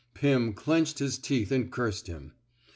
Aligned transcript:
"Pim 0.15 0.53
clenched 0.53 0.97
his 0.97 1.19
teeth 1.19 1.51
and 1.51 1.71
cursed 1.71 2.07
him. 2.07 2.31